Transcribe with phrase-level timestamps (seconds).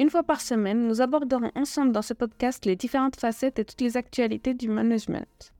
[0.00, 3.82] Une fois par semaine, nous aborderons ensemble dans ce podcast les différentes facettes et toutes
[3.82, 5.52] les actualités du management.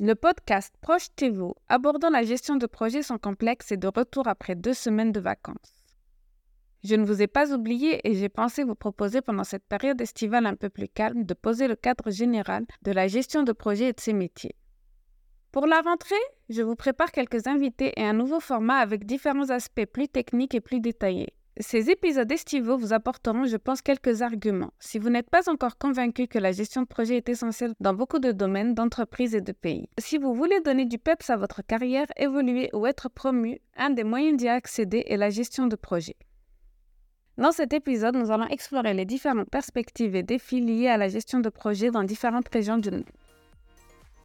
[0.00, 4.72] Le podcast Projetez-vous, abordant la gestion de projets sans complexe est de retour après deux
[4.72, 5.84] semaines de vacances.
[6.82, 10.46] Je ne vous ai pas oublié et j'ai pensé vous proposer pendant cette période estivale
[10.46, 13.92] un peu plus calme de poser le cadre général de la gestion de projets et
[13.92, 14.56] de ses métiers.
[15.52, 16.14] Pour la rentrée,
[16.48, 20.62] je vous prépare quelques invités et un nouveau format avec différents aspects plus techniques et
[20.62, 21.35] plus détaillés.
[21.58, 24.74] Ces épisodes estivaux vous apporteront, je pense, quelques arguments.
[24.78, 28.18] Si vous n'êtes pas encore convaincu que la gestion de projet est essentielle dans beaucoup
[28.18, 29.88] de domaines, d'entreprises et de pays.
[29.98, 34.04] Si vous voulez donner du peps à votre carrière, évoluer ou être promu, un des
[34.04, 36.16] moyens d'y accéder est la gestion de projet.
[37.38, 41.40] Dans cet épisode, nous allons explorer les différentes perspectives et défis liés à la gestion
[41.40, 42.90] de projet dans différentes régions du,